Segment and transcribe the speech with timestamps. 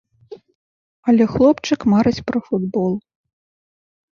[1.13, 2.91] Але хлопчык марыць пра футбол.